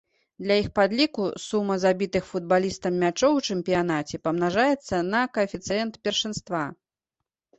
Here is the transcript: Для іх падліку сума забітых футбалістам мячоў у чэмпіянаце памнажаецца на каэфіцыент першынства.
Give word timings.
Для 0.43 0.55
іх 0.59 0.67
падліку 0.77 1.25
сума 1.47 1.75
забітых 1.83 2.23
футбалістам 2.29 2.97
мячоў 3.03 3.31
у 3.39 3.43
чэмпіянаце 3.55 4.19
памнажаецца 4.27 5.03
на 5.13 5.21
каэфіцыент 5.39 5.93
першынства. 6.09 6.63